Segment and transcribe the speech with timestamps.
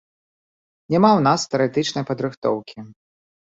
[0.93, 2.77] Няма ў нас тэарэтычнай падрыхтоўкі.